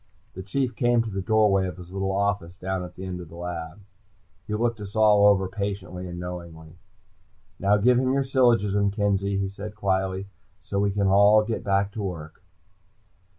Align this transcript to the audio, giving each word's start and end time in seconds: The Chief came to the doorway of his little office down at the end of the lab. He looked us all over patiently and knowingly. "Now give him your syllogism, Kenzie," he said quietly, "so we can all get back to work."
The 0.33 0.41
Chief 0.41 0.75
came 0.75 1.03
to 1.03 1.11
the 1.11 1.21
doorway 1.21 1.67
of 1.67 1.77
his 1.77 1.91
little 1.91 2.11
office 2.11 2.57
down 2.57 2.83
at 2.83 2.95
the 2.95 3.05
end 3.05 3.21
of 3.21 3.29
the 3.29 3.35
lab. 3.35 3.81
He 4.47 4.55
looked 4.55 4.81
us 4.81 4.95
all 4.95 5.27
over 5.27 5.47
patiently 5.47 6.07
and 6.07 6.19
knowingly. 6.19 6.73
"Now 7.59 7.77
give 7.77 7.99
him 7.99 8.11
your 8.11 8.23
syllogism, 8.23 8.89
Kenzie," 8.89 9.37
he 9.37 9.47
said 9.47 9.75
quietly, 9.75 10.25
"so 10.59 10.79
we 10.79 10.89
can 10.89 11.05
all 11.05 11.43
get 11.43 11.63
back 11.63 11.91
to 11.91 12.01
work." 12.01 12.41